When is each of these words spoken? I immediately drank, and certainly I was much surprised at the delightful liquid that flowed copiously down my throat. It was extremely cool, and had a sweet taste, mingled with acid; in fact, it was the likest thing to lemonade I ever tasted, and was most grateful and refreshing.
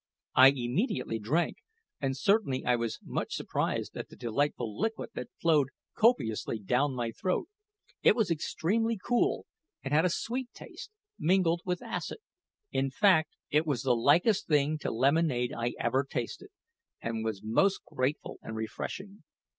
I 0.33 0.47
immediately 0.47 1.19
drank, 1.19 1.57
and 1.99 2.17
certainly 2.17 2.65
I 2.65 2.75
was 2.75 2.97
much 3.05 3.35
surprised 3.35 3.95
at 3.95 4.09
the 4.09 4.15
delightful 4.15 4.75
liquid 4.79 5.11
that 5.13 5.29
flowed 5.39 5.67
copiously 5.93 6.57
down 6.57 6.95
my 6.95 7.11
throat. 7.11 7.49
It 8.01 8.15
was 8.15 8.31
extremely 8.31 8.97
cool, 8.97 9.45
and 9.83 9.93
had 9.93 10.03
a 10.03 10.09
sweet 10.09 10.51
taste, 10.55 10.89
mingled 11.19 11.61
with 11.65 11.83
acid; 11.83 12.17
in 12.71 12.89
fact, 12.89 13.35
it 13.51 13.67
was 13.67 13.83
the 13.83 13.93
likest 13.95 14.47
thing 14.47 14.79
to 14.79 14.89
lemonade 14.89 15.53
I 15.55 15.75
ever 15.79 16.03
tasted, 16.03 16.49
and 16.99 17.23
was 17.23 17.43
most 17.43 17.85
grateful 17.85 18.39
and 18.41 18.55
refreshing. 18.55 19.23